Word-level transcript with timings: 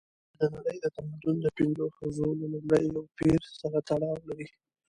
چې 0.37 0.37
د 0.39 0.43
نړۍ 0.55 0.77
د 0.81 0.85
تمدن 0.95 1.35
د 1.41 1.47
پنځو 1.57 1.85
حوزو 1.97 2.27
له 2.39 2.45
لومړي 2.53 2.85
پېر 3.17 3.41
سره 3.59 3.77
تړاو 3.89 4.17
لري. 4.27 4.47